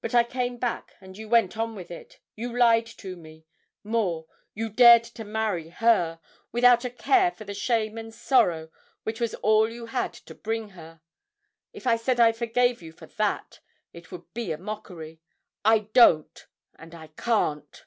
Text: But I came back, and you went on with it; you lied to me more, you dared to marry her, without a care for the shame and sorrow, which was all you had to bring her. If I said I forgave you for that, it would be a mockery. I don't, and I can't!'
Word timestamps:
But 0.00 0.12
I 0.12 0.24
came 0.24 0.56
back, 0.56 0.96
and 1.00 1.16
you 1.16 1.28
went 1.28 1.56
on 1.56 1.76
with 1.76 1.88
it; 1.88 2.18
you 2.34 2.52
lied 2.52 2.84
to 2.86 3.14
me 3.14 3.46
more, 3.84 4.26
you 4.52 4.70
dared 4.70 5.04
to 5.04 5.22
marry 5.24 5.68
her, 5.68 6.18
without 6.50 6.84
a 6.84 6.90
care 6.90 7.30
for 7.30 7.44
the 7.44 7.54
shame 7.54 7.96
and 7.96 8.12
sorrow, 8.12 8.70
which 9.04 9.20
was 9.20 9.36
all 9.36 9.70
you 9.70 9.86
had 9.86 10.12
to 10.14 10.34
bring 10.34 10.70
her. 10.70 11.00
If 11.72 11.86
I 11.86 11.94
said 11.94 12.18
I 12.18 12.32
forgave 12.32 12.82
you 12.82 12.90
for 12.90 13.06
that, 13.06 13.60
it 13.92 14.10
would 14.10 14.34
be 14.34 14.50
a 14.50 14.58
mockery. 14.58 15.20
I 15.64 15.78
don't, 16.02 16.44
and 16.74 16.92
I 16.92 17.10
can't!' 17.16 17.84